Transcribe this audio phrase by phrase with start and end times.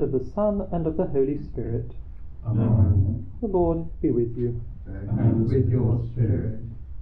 [0.00, 1.92] and of the Son, and of the Holy Spirit.
[2.46, 3.26] Amen.
[3.42, 4.60] The Lord be with you.
[4.86, 6.60] And with your spirit.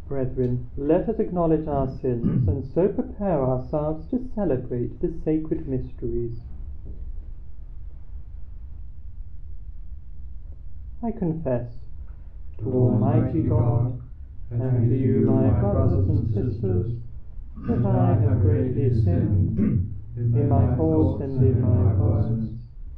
[0.09, 6.39] Brethren, let us acknowledge our sins and so prepare ourselves to celebrate the sacred mysteries.
[11.05, 11.71] I confess
[12.59, 14.01] to Almighty God
[14.51, 16.97] and to you, my brothers and sisters,
[17.69, 22.58] that I have greatly sinned in my thoughts and in my words,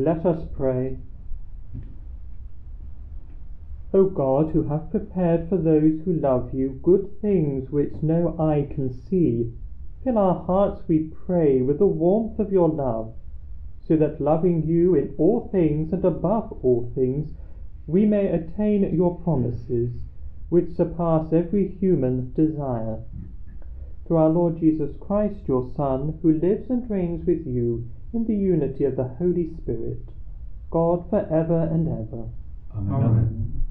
[0.01, 0.97] Let us pray.
[3.93, 8.69] O God, who have prepared for those who love you good things which no eye
[8.73, 9.51] can see,
[10.01, 13.13] fill our hearts, we pray, with the warmth of your love,
[13.85, 17.33] so that loving you in all things and above all things,
[17.85, 19.91] we may attain your promises,
[20.47, 23.03] which surpass every human desire.
[24.07, 28.35] Through our Lord Jesus Christ, your Son, who lives and reigns with you in the
[28.35, 30.01] unity of the Holy Spirit,
[30.71, 32.29] God for ever and ever.
[32.75, 33.63] Amen.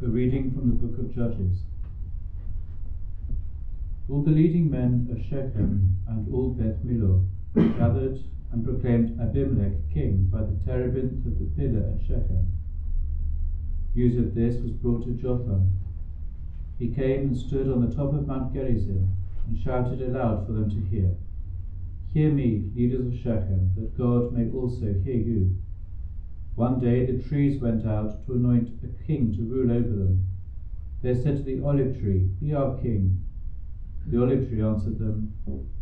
[0.00, 1.58] The reading from the book of Judges.
[4.10, 8.18] All the leading men of Shechem and all Beth Millo gathered
[8.50, 12.46] and proclaimed Abimelech king by the terebinth of the pillar at Shechem.
[13.94, 15.81] News of this was brought to Jotham.
[16.82, 19.12] He came and stood on the top of Mount Gerizim
[19.46, 21.14] and shouted aloud for them to hear.
[22.12, 25.58] Hear me, leaders of Shechem, that God may also hear you.
[26.56, 30.26] One day the trees went out to anoint a king to rule over them.
[31.02, 33.22] They said to the olive tree, Be our king.
[34.08, 35.34] The olive tree answered them,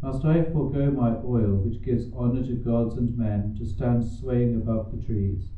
[0.03, 4.55] Must I forego my oil, which gives honour to gods and men, to stand swaying
[4.55, 5.49] above the trees?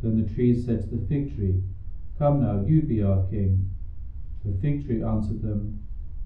[0.00, 1.64] Then the trees said to the fig tree,
[2.20, 3.68] Come now, you be our king.
[4.44, 5.78] The fig tree answered them,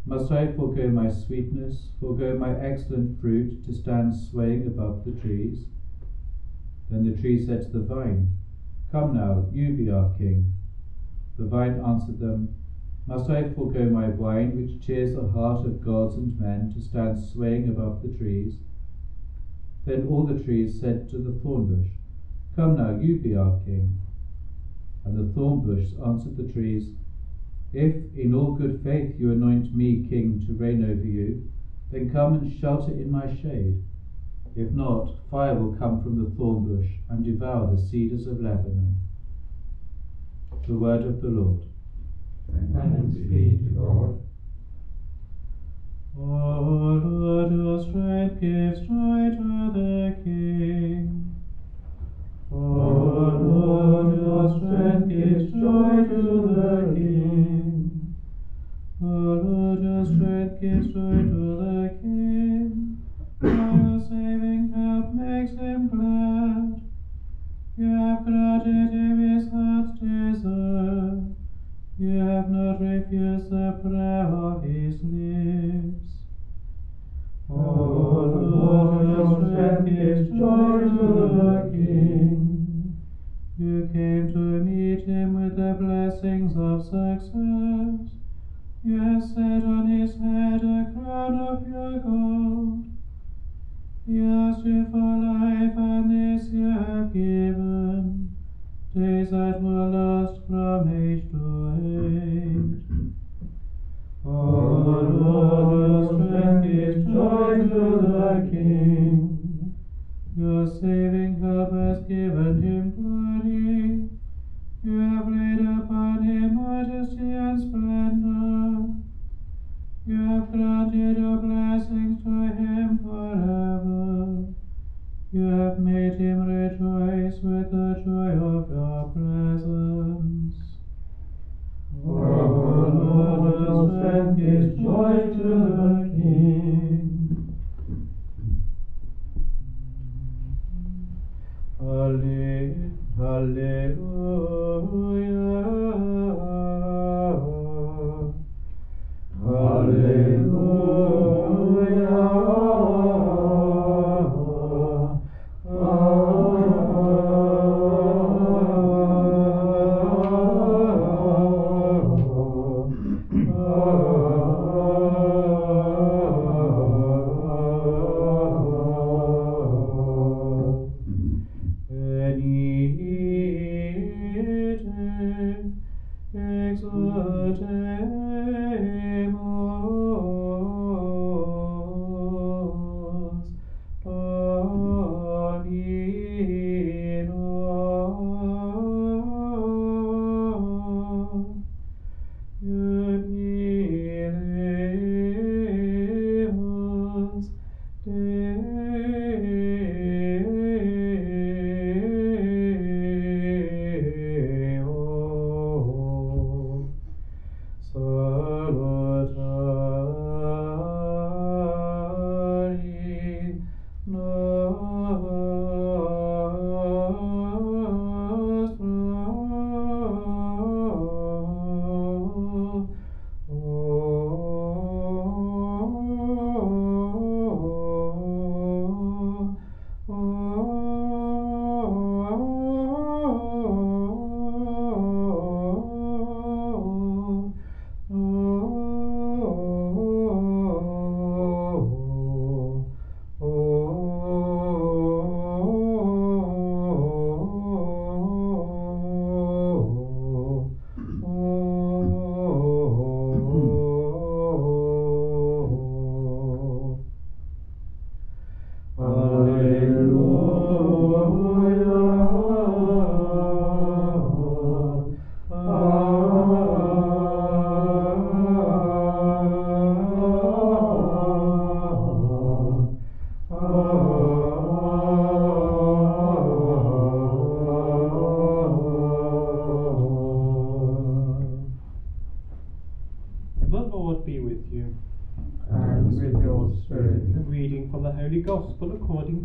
[0.07, 5.67] Must I forego my sweetness, forego my excellent fruit, to stand swaying above the trees?
[6.89, 8.39] Then the tree said to the vine,
[8.91, 10.55] Come now, you be our king.
[11.37, 12.55] The vine answered them,
[13.07, 17.19] Must I forego my wine, which cheers the heart of gods and men, to stand
[17.19, 18.57] swaying above the trees?
[19.85, 21.91] Then all the trees said to the thorn bush,
[22.55, 23.99] Come now, you be our king.
[25.05, 26.93] And the thorn bush answered the trees,
[27.73, 31.39] If in all good faith you anoint me king to reign over you,
[31.91, 33.75] then come and shelter in my shade.
[34.55, 38.95] If not, fire will come from the thorn bush and devour the cedars of Lebanon.
[40.67, 41.67] The word of the Lord.
[42.73, 44.15] Thanks be to God.
[46.17, 51.31] O Lord, whose strength gives joy to the King.
[52.51, 57.56] O Lord, your strength gives joy to the King.
[58.99, 62.97] Your strength gives joy to the King.
[63.43, 66.81] Your saving help makes him glad.
[67.77, 71.25] You have granted him his heart's desire.
[71.99, 76.13] You have not refused the prayer of his lips.
[77.51, 81.05] O Lord, your strength gives joy to
[81.37, 82.97] the King.
[83.59, 88.06] You came to meet him with the blessings of success.
[88.87, 92.86] Yes, et anis et a crown of your gold.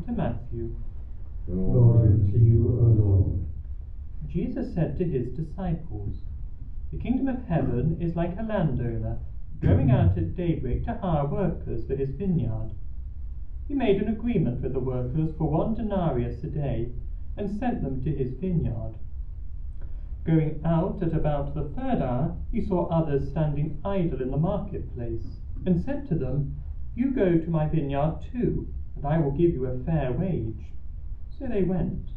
[0.02, 0.76] According to Matthew.
[1.46, 3.46] Glory to you, O Lord.
[4.28, 6.16] Jesus said to his disciples,
[6.92, 9.20] The kingdom of heaven is like a landowner
[9.62, 12.72] going out at daybreak to hire workers for his vineyard.
[13.68, 16.90] He made an agreement with the workers for one denarius a day
[17.38, 18.96] and sent them to his vineyard.
[20.26, 25.38] Going out at about the third hour, he saw others standing idle in the marketplace,
[25.66, 26.56] and said to them,
[26.96, 28.68] You go to my vineyard too,
[29.04, 30.66] and I will give you a fair wage.
[31.38, 32.10] So they went.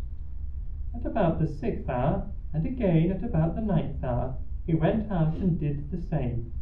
[0.95, 4.37] At about the sixth hour, and again at about the ninth hour,
[4.67, 6.53] he went out and did the same.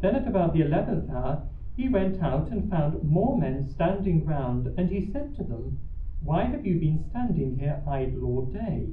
[0.00, 4.66] Then at about the eleventh hour, he went out and found more men standing round,
[4.76, 5.78] and he said to them,
[6.20, 8.88] Why have you been standing here idle all day?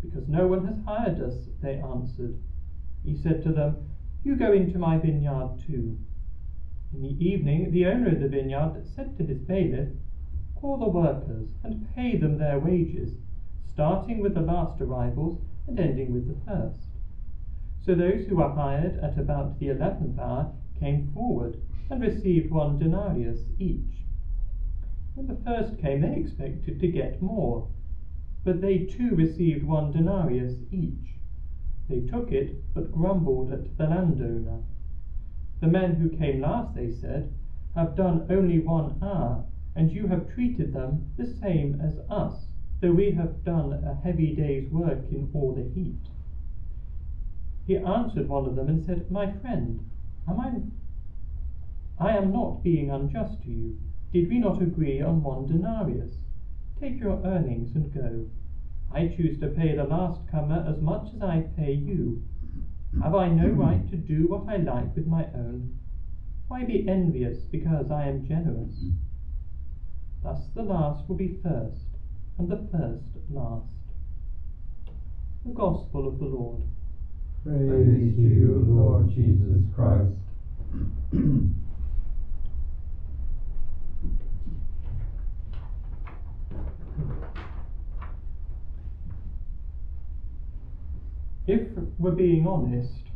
[0.00, 2.38] Because no one has hired us, they answered.
[3.04, 3.90] He said to them,
[4.24, 5.98] You go into my vineyard too.
[6.94, 9.88] In the evening, the owner of the vineyard said to his bailiff,
[10.54, 13.16] Call the workers and pay them their wages,
[13.64, 16.88] starting with the last arrivals and ending with the first.
[17.80, 21.56] So those who were hired at about the eleventh hour came forward
[21.88, 24.04] and received one denarius each.
[25.14, 27.68] When the first came, they expected to get more,
[28.44, 31.16] but they too received one denarius each.
[31.88, 34.60] They took it, but grumbled at the landowner.
[35.62, 37.28] The men who came last, they said,
[37.76, 39.44] have done only one hour,
[39.76, 42.48] and you have treated them the same as us,
[42.80, 46.08] though we have done a heavy day's work in all the heat.
[47.64, 49.78] He answered one of them and said, My friend,
[50.26, 50.62] am I
[51.96, 53.76] I am not being unjust to you.
[54.12, 56.18] Did we not agree on one denarius?
[56.80, 58.24] Take your earnings and go.
[58.90, 62.18] I choose to pay the last comer as much as I pay you.
[63.00, 65.78] Have I no right to do what I like with my own?
[66.48, 68.90] Why be envious because I am generous?
[70.22, 71.86] Thus the last will be first,
[72.38, 73.72] and the first last.
[75.44, 76.62] The Gospel of the Lord.
[77.44, 80.12] Praise to you, Lord Jesus Christ.
[91.44, 93.10] If we're being honest,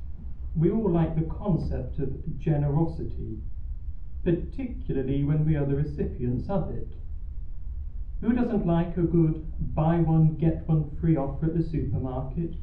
[0.57, 3.39] we all like the concept of generosity,
[4.25, 6.97] particularly when we are the recipients of it.
[8.21, 9.45] Who doesn't like a good
[9.77, 12.57] buy one, get one free offer at the supermarket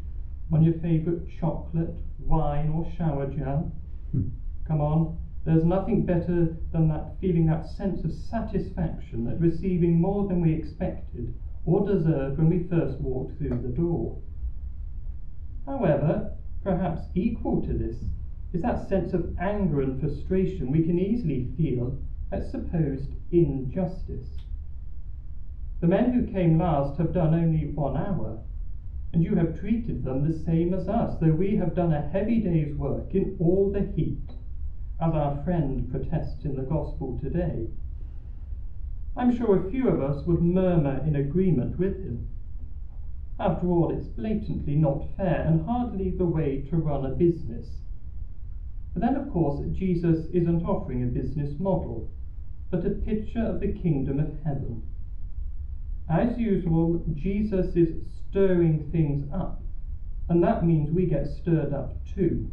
[0.51, 3.71] on your favourite chocolate, wine, or shower gel?
[4.11, 4.27] Hmm.
[4.65, 5.15] Come on,
[5.45, 10.51] there's nothing better than that feeling, that sense of satisfaction at receiving more than we
[10.51, 11.31] expected
[11.63, 14.17] or deserved when we first walked through the door.
[15.83, 18.05] However, perhaps equal to this
[18.53, 21.97] is that sense of anger and frustration we can easily feel
[22.31, 24.37] at supposed injustice.
[25.81, 28.39] The men who came last have done only one hour,
[29.11, 32.39] and you have treated them the same as us, though we have done a heavy
[32.39, 34.37] day's work in all the heat,
[35.01, 37.67] as our friend protests in the Gospel today.
[39.17, 42.23] I'm sure a few of us would murmur in agreement with him.
[43.45, 47.67] After all, it's blatantly not fair and hardly the way to run a business.
[48.93, 52.09] But then, of course, Jesus isn't offering a business model,
[52.71, 54.83] but a picture of the kingdom of heaven.
[56.09, 59.61] As usual, Jesus is stirring things up,
[60.29, 62.49] and that means we get stirred up too.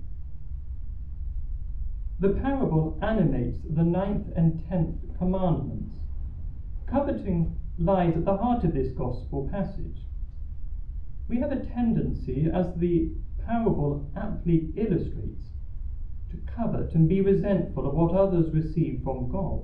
[2.19, 5.95] The parable animates the ninth and tenth commandments.
[6.91, 10.10] Coveting lies at the heart of this gospel passage.
[11.31, 13.13] We have a tendency, as the
[13.47, 15.45] parable aptly illustrates,
[16.29, 19.63] to covet and be resentful of what others receive from God.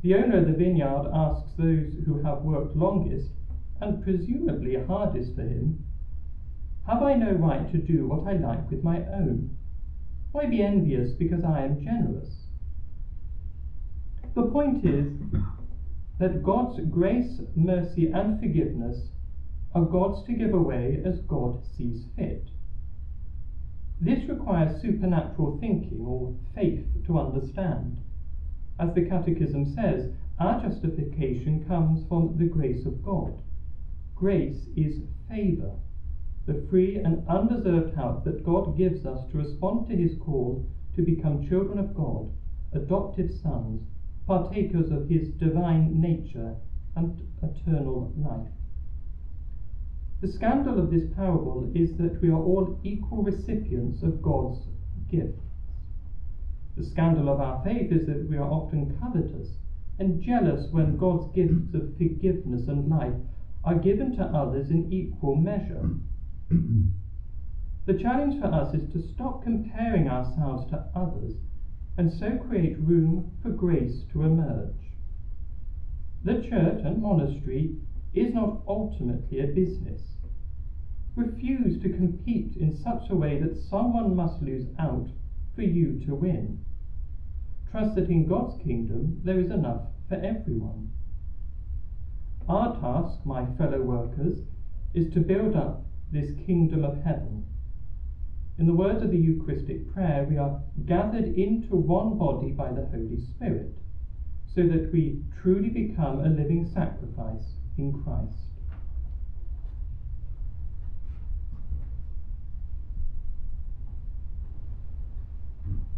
[0.00, 3.32] The owner of the vineyard asks those who have worked longest,
[3.82, 5.84] and presumably hardest for him,
[6.86, 9.54] Have I no right to do what I like with my own?
[10.32, 12.46] Why be envious because I am generous?
[14.34, 15.12] The point is
[16.18, 19.10] that God's grace, mercy, and forgiveness
[19.74, 22.48] are God's to give away as God sees fit.
[24.00, 27.98] This requires supernatural thinking or faith to understand.
[28.78, 33.42] As the Catechism says, our justification comes from the grace of God.
[34.14, 35.76] Grace is favour,
[36.46, 41.02] the free and undeserved help that God gives us to respond to his call to
[41.02, 42.32] become children of God,
[42.72, 43.82] adoptive sons,
[44.26, 46.56] partakers of his divine nature
[46.96, 48.48] and eternal life.
[50.20, 54.66] The scandal of this parable is that we are all equal recipients of God's
[55.08, 55.40] gifts.
[56.76, 59.56] The scandal of our faith is that we are often covetous
[59.98, 63.14] and jealous when God's gifts of forgiveness and life
[63.64, 65.90] are given to others in equal measure.
[66.50, 71.34] the challenge for us is to stop comparing ourselves to others
[71.96, 74.92] and so create room for grace to emerge.
[76.24, 77.76] The church and monastery
[78.12, 80.02] is not ultimately a business.
[81.14, 85.08] Refuse to compete in such a way that someone must lose out
[85.54, 86.64] for you to win.
[87.70, 90.90] Trust that in God's kingdom there is enough for everyone.
[92.48, 94.40] Our task, my fellow workers,
[94.92, 97.44] is to build up this kingdom of heaven.
[98.58, 102.86] In the words of the Eucharistic prayer, we are gathered into one body by the
[102.86, 103.78] Holy Spirit,
[104.52, 108.34] so that we truly become a living sacrifice in Christ.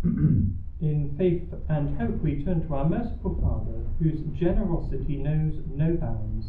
[0.83, 6.47] In faith and hope, we turn to our merciful Father, whose generosity knows no bounds.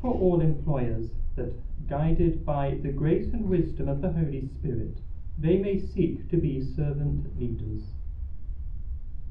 [0.00, 1.52] for all employers, that,
[1.88, 4.98] guided by the grace and wisdom of the Holy Spirit,
[5.38, 7.82] they may seek to be servant leaders.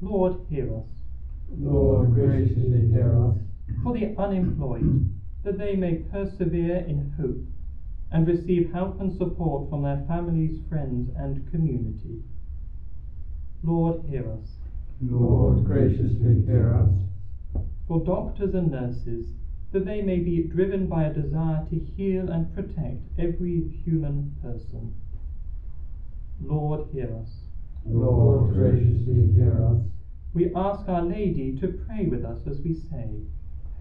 [0.02, 0.90] Lord, hear us.
[1.58, 3.38] Lord, graciously hear us.
[3.82, 5.10] For the unemployed,
[5.44, 7.46] that they may persevere in hope
[8.12, 12.22] and receive help and support from their families, friends, and community.
[13.63, 14.58] Lord, hear us.
[15.01, 17.65] Lord, graciously hear us.
[17.88, 19.34] For doctors and nurses,
[19.72, 24.94] that they may be driven by a desire to heal and protect every human person.
[26.39, 27.30] Lord, hear us.
[27.86, 29.82] Lord, graciously hear us.
[30.34, 33.22] We ask Our Lady to pray with us as we say,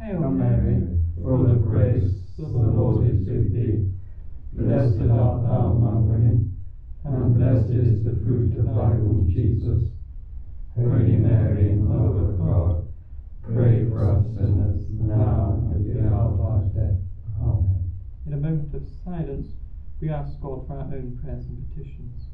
[0.03, 3.87] Hail Mary, full of grace, the Lord is with thee.
[4.53, 6.51] Blessed art thou among women,
[7.07, 9.95] and blessed is the fruit of thy womb, Jesus.
[10.75, 12.85] Holy Mary, Mother of God,
[13.45, 16.99] pray for us sinners, now and at the hour of our death.
[17.41, 17.87] Amen.
[18.27, 19.61] In a moment of silence,
[20.03, 22.27] we ask God for our own prayers and petitions.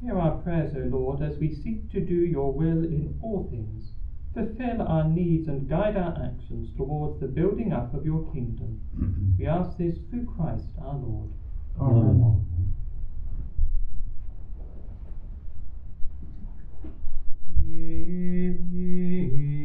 [0.00, 3.90] Hear our prayers, O Lord, as we seek to do your will in all things.
[4.32, 8.80] Fulfill our needs and guide our actions towards the building up of your kingdom.
[9.38, 11.30] We ask this through Christ our Lord.
[11.80, 12.18] Amen.
[17.68, 19.57] Angelos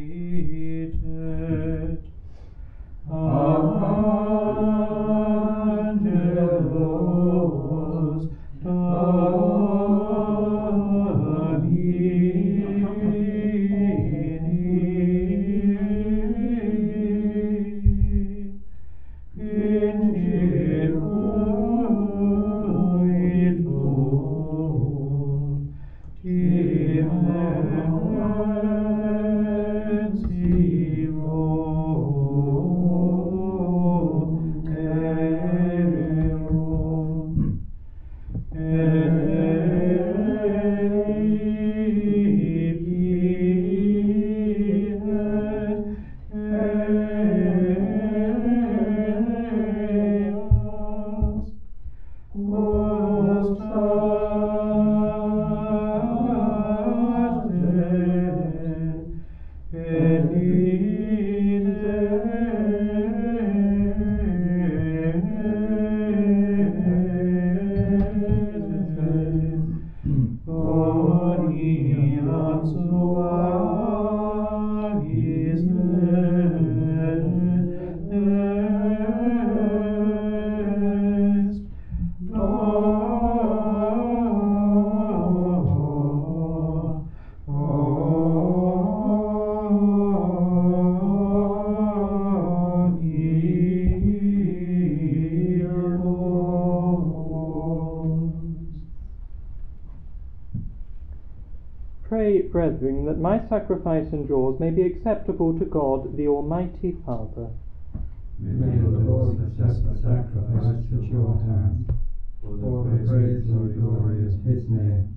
[102.78, 107.48] brethren, that my sacrifice and yours may be acceptable to God, the Almighty Father.
[108.38, 111.88] May the Lord accept the sacrifice at your hands,
[112.42, 115.14] for the praise and glory of his name,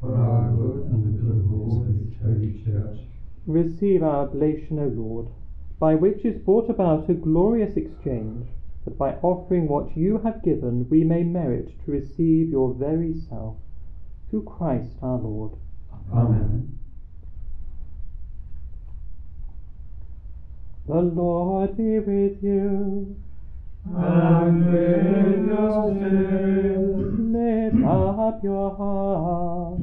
[0.00, 3.00] for our good and the good of all his holy church.
[3.46, 5.28] Receive our oblation, O Lord,
[5.80, 8.46] by which is brought about a glorious exchange,
[8.84, 13.56] that by offering what you have given we may merit to receive your very self.
[14.30, 15.52] Through Christ our Lord.
[16.12, 16.78] Amen.
[20.86, 23.16] The Lord be with you.
[23.94, 27.20] and with your spirit.
[27.20, 29.82] Lift up your hearts.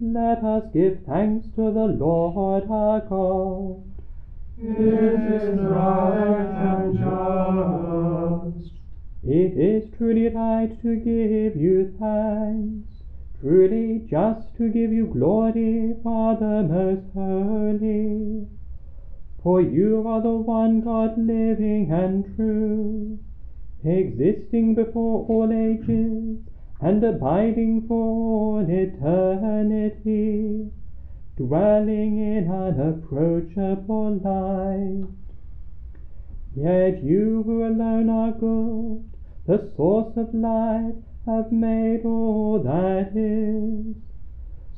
[0.00, 3.82] Let us give thanks to the Lord our God.
[4.58, 7.93] It is right and just.
[9.26, 13.04] It is truly right to give you thanks,
[13.40, 18.46] truly just to give you glory, Father most holy.
[19.42, 23.18] For you are the one God living and true,
[23.82, 26.40] existing before all ages,
[26.82, 30.70] and abiding for all eternity,
[31.38, 35.08] dwelling in unapproachable light.
[36.54, 39.13] Yet you who alone are good,
[39.46, 40.94] the source of life,
[41.26, 43.96] have made all that is,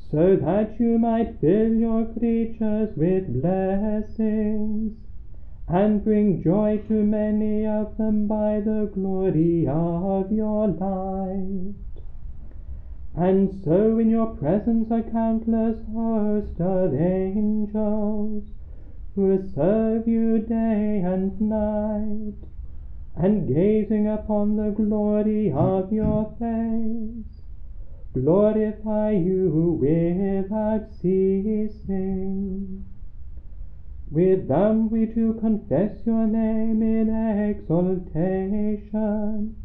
[0.09, 4.97] so that you might fill your creatures with blessings,
[5.67, 11.75] and bring joy to many of them by the glory of your light.
[13.15, 18.43] And so in your presence are countless host of angels
[19.15, 22.35] who serve you day and night,
[23.19, 27.41] and gazing upon the glory of your face,
[28.13, 32.85] glorify you without ceasing.
[34.11, 37.09] With them we do confess your name in
[37.49, 39.55] exaltation,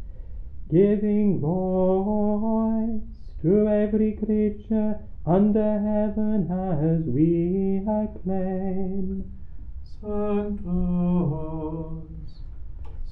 [0.69, 3.01] giving voice
[3.41, 9.23] to every creature under heaven as we acclaim.
[10.01, 10.63] Sanctus,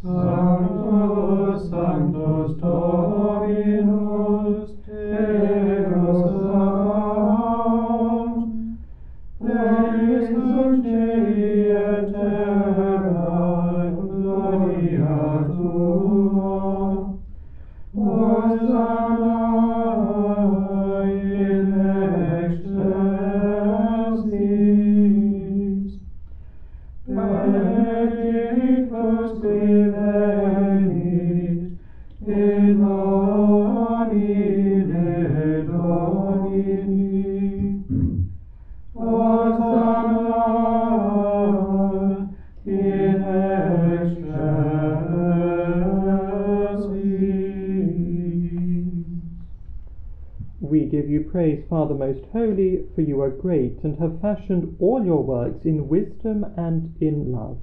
[0.04, 3.86] Sanctus, Sanctus Dominus
[4.88, 7.62] Deus Sabaoth,
[9.38, 10.82] Plenius
[51.92, 56.46] Father most holy, for you are great and have fashioned all your works in wisdom
[56.56, 57.58] and in love.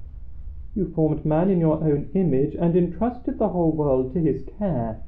[0.75, 5.01] You formed man in your own image and entrusted the whole world to his care,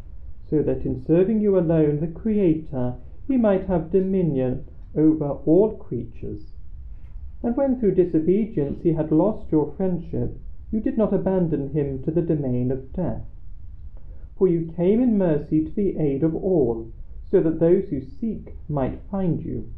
[0.49, 2.95] so that in serving you alone, the Creator,
[3.27, 6.53] he might have dominion over all creatures.
[7.43, 10.35] And when through disobedience he had lost your friendship,
[10.71, 13.27] you did not abandon him to the domain of death.
[14.35, 16.87] For you came in mercy to the aid of all,
[17.31, 19.71] so that those who seek might find you.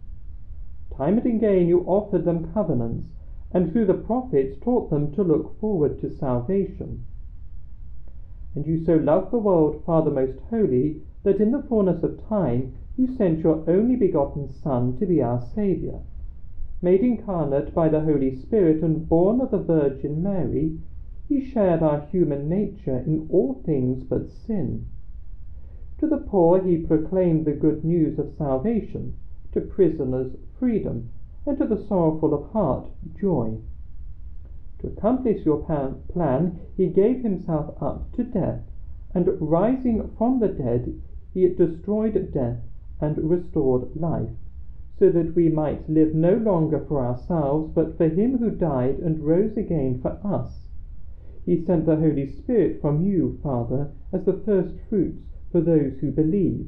[0.98, 3.08] Time and again you offered them covenants,
[3.52, 7.06] and through the prophets taught them to look forward to salvation.
[8.56, 12.74] And you so loved the world, Father most holy, that in the fullness of time
[12.98, 16.02] you sent your only begotten Son to be our Saviour.
[16.82, 20.80] Made incarnate by the Holy Spirit and born of the Virgin Mary,
[21.28, 24.86] he shared our human nature in all things but sin.
[26.04, 29.14] To the poor he proclaimed the good news of salvation,
[29.54, 31.08] to prisoners freedom,
[31.46, 33.60] and to the sorrowful of heart joy.
[34.80, 35.60] To accomplish your
[36.10, 38.70] plan, he gave himself up to death,
[39.14, 40.94] and rising from the dead,
[41.34, 42.60] he destroyed death
[43.00, 44.36] and restored life,
[45.00, 49.20] so that we might live no longer for ourselves, but for him who died and
[49.22, 50.68] rose again for us.
[51.46, 56.10] He sent the Holy Spirit from you, Father, as the first fruits for those who
[56.10, 56.66] believe,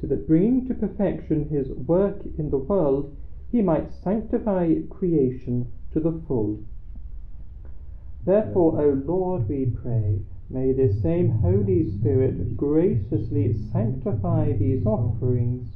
[0.00, 3.16] so that bringing to perfection his work in the world,
[3.52, 6.58] he might sanctify creation to the full.
[8.24, 15.68] Therefore, O Lord, we pray, may this same Holy Spirit graciously sanctify these offerings,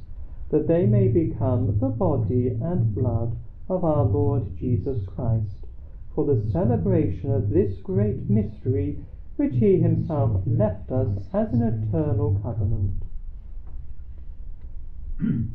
[0.49, 3.37] that they may become the body and blood
[3.69, 5.65] of our Lord Jesus Christ,
[6.13, 8.99] for the celebration of this great mystery
[9.41, 13.01] which he himself left us as an eternal covenant.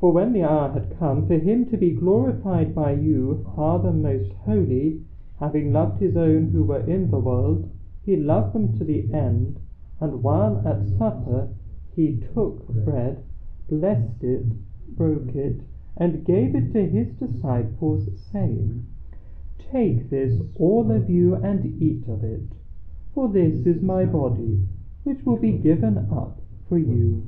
[0.00, 4.32] For when the hour had come for him to be glorified by you, Father most
[4.46, 5.02] holy,
[5.38, 7.68] having loved his own who were in the world,
[8.02, 9.60] he loved them to the end,
[10.00, 11.50] and while at supper
[11.94, 13.22] he took bread,
[13.68, 14.46] blessed it,
[14.96, 15.60] broke it,
[15.98, 18.86] and gave it to his disciples, saying,
[19.70, 22.40] Take this, all of you, and eat of it,
[23.16, 24.60] for this is my body,
[25.04, 27.26] which will be given up for you.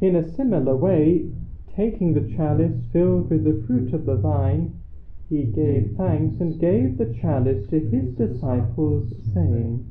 [0.00, 1.30] In a similar way,
[1.76, 4.80] taking the chalice filled with the fruit of the vine,
[5.28, 9.84] he gave thanks and gave the chalice to his disciples, saying,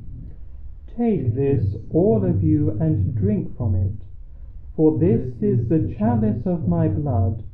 [0.98, 3.92] Take this, all of you, and drink from it,
[4.74, 7.44] for this is the chalice of my blood,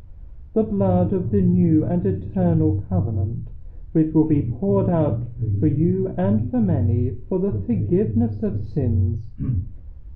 [0.55, 3.50] the blood of the new and eternal covenant,
[3.92, 5.20] which will be poured out
[5.59, 9.24] for you and for many for the forgiveness of sins.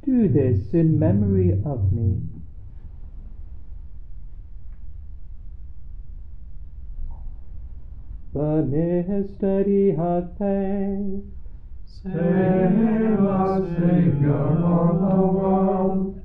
[0.04, 2.20] Do this in memory of me.
[8.34, 11.24] The mystery of faith.
[11.87, 16.20] Save us, Savior of the world,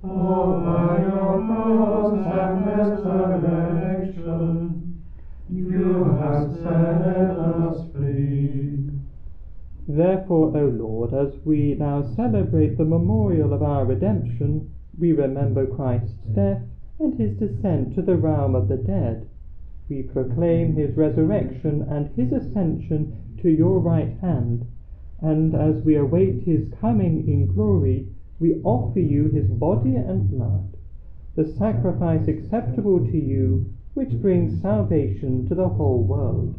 [0.00, 4.81] for by your cross and resurrection,
[5.52, 8.90] you have set us free.
[9.86, 15.66] Therefore, O Lord, Lord, as we now celebrate the memorial of our redemption, we remember
[15.66, 16.62] Christ's death
[17.00, 19.28] and his descent to the realm of the dead.
[19.88, 24.64] We proclaim his resurrection and his ascension to your right hand,
[25.20, 28.06] and as we await his coming in glory,
[28.38, 30.76] we offer you his body and blood,
[31.34, 36.54] the sacrifice acceptable to you, which brings salvation to the whole world.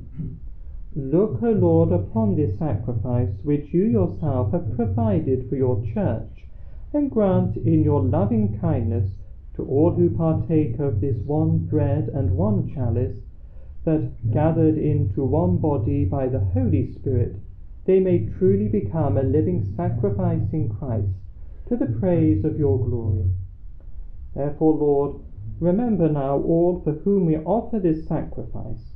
[0.96, 6.46] Look, O Lord, upon this sacrifice which you yourself have provided for your church,
[6.94, 9.10] and grant in your loving kindness
[9.56, 13.18] to all who partake of this one bread and one chalice,
[13.86, 17.36] that gathered into one body by the Holy Spirit,
[17.86, 21.10] they may truly become a living sacrifice in Christ,
[21.68, 23.26] to the praise of your glory.
[24.36, 25.16] Therefore, Lord,
[25.64, 28.94] remember now all for whom we offer this sacrifice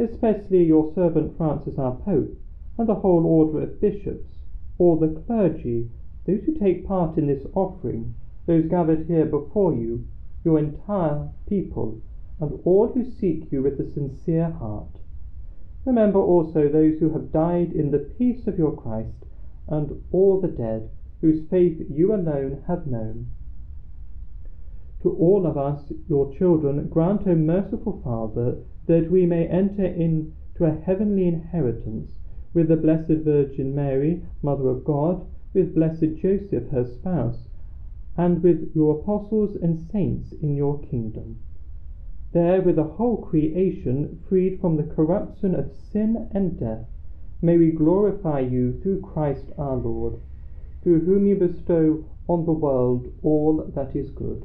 [0.00, 2.34] especially your servant Francis our Pope,
[2.78, 4.44] and the whole order of bishops,
[4.78, 5.90] all the clergy,
[6.26, 8.14] those who take part in this offering,
[8.46, 10.06] those gathered here before you,
[10.42, 12.00] your entire people,
[12.40, 15.00] and all who seek you with a sincere heart.
[15.84, 19.26] Remember also those who have died in the peace of your Christ,
[19.68, 20.88] and all the dead,
[21.20, 23.26] whose faith you alone have known.
[25.02, 30.34] To all of us, your children, grant, O merciful Father, that we may enter into
[30.60, 32.18] a heavenly inheritance
[32.52, 37.48] with the Blessed Virgin Mary, Mother of God, with blessed Joseph, her spouse,
[38.14, 41.38] and with your apostles and saints in your kingdom.
[42.32, 46.86] There, with the whole creation freed from the corruption of sin and death,
[47.40, 50.20] may we glorify you through Christ our Lord,
[50.82, 54.44] through whom you bestow on the world all that is good.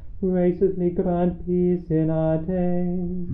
[0.21, 3.27] graciously grant peace in our days,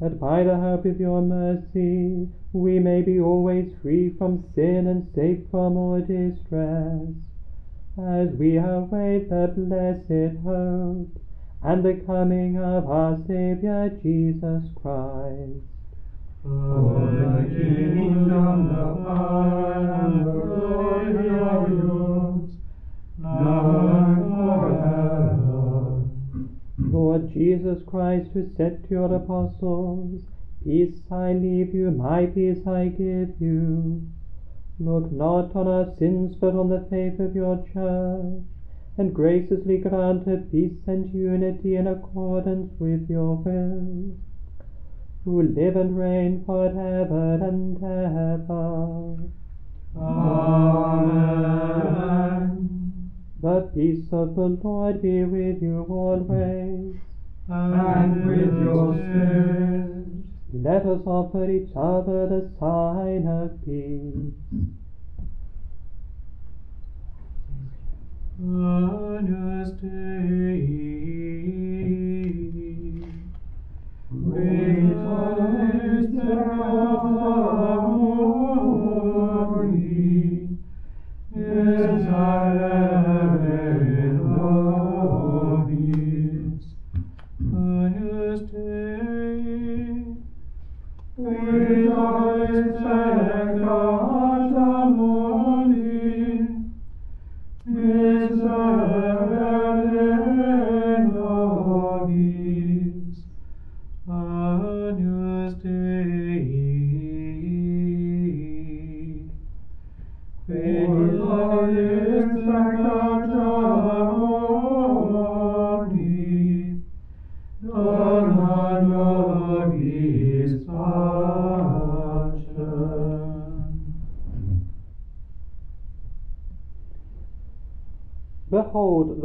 [0.00, 5.10] that by the help of your mercy we may be always free from sin and
[5.14, 7.08] safe from all distress,
[7.98, 11.18] as we await the blessed hope
[11.62, 15.64] and the coming of our Saviour Jesus Christ.
[16.42, 19.72] For the kingdom, the power,
[20.04, 22.50] and the glory are yours,
[23.16, 23.70] now
[24.04, 25.33] and forever.
[26.94, 30.22] Lord Jesus Christ, who said to your apostles,
[30.62, 34.06] Peace I leave you, my peace I give you.
[34.78, 38.44] Look not on our sins, but on the faith of your church,
[38.96, 44.14] and graciously grant her peace and unity in accordance with your will,
[45.24, 49.16] who live and reign for ever and ever.
[49.96, 51.44] Amen.
[53.44, 56.96] The peace of the Lord be with you always.
[57.46, 60.06] And with your spirit.
[60.54, 64.32] Let us offer each other the sign of peace.
[68.40, 70.94] Agnus Dei,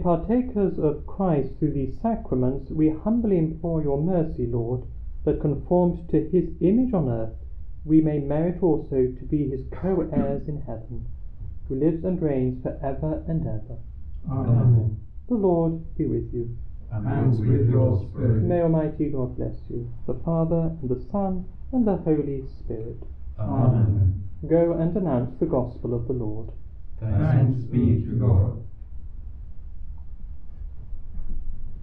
[0.00, 4.84] May partakers of Christ through these sacraments, we humbly implore your mercy, Lord,
[5.26, 7.34] that conformed to his image on earth,
[7.84, 11.06] we may merit also to be his co heirs in heaven,
[11.68, 13.76] who lives and reigns for ever and ever.
[14.30, 15.00] Amen.
[15.28, 16.56] The Lord be with you.
[16.90, 18.42] And with your spirit.
[18.44, 23.02] May Almighty God bless you, the Father, and the Son, and the Holy Spirit.
[23.38, 24.24] Amen.
[24.48, 26.52] Go and announce the gospel of the Lord.
[27.00, 28.69] Thanks be to God.